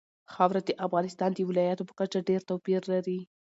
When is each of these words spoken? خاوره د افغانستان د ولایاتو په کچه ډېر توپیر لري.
خاوره 0.33 0.61
د 0.65 0.71
افغانستان 0.85 1.29
د 1.33 1.39
ولایاتو 1.49 1.87
په 1.89 1.93
کچه 1.99 2.19
ډېر 2.29 2.41
توپیر 2.49 2.81
لري. 2.93 3.19